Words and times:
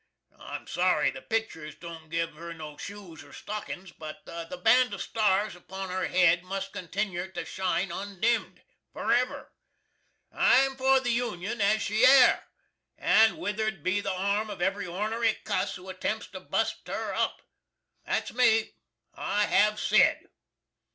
I'm 0.39 0.65
sorry 0.65 1.11
the 1.11 1.21
picters 1.21 1.75
don't 1.79 2.09
give 2.09 2.33
her 2.33 2.55
no 2.55 2.75
shoes 2.75 3.23
or 3.23 3.31
stockins, 3.33 3.91
but 3.95 4.25
the 4.25 4.57
band 4.63 4.95
of 4.95 5.01
stars 5.03 5.55
upon 5.55 5.89
her 5.89 6.07
hed 6.07 6.43
must 6.43 6.73
continner 6.73 7.27
to 7.35 7.45
shine 7.45 7.89
undimd, 7.89 8.63
forever. 8.93 9.53
I'm 10.31 10.75
for 10.75 10.99
the 11.01 11.11
Union 11.11 11.61
as 11.61 11.83
she 11.83 12.03
air, 12.03 12.47
and 12.97 13.37
withered 13.37 13.83
be 13.83 14.01
the 14.01 14.11
arm 14.11 14.49
of 14.49 14.59
every 14.59 14.87
ornery 14.87 15.35
cuss 15.43 15.75
who 15.75 15.87
attempts 15.87 16.25
to 16.31 16.39
bust 16.39 16.87
her 16.87 17.13
up. 17.13 17.43
That's 18.03 18.33
me. 18.33 18.73
I 19.13 19.45
hav 19.45 19.79
sed! 19.79 20.29